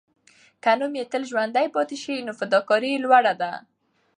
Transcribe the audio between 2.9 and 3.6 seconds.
یې لوړه ده.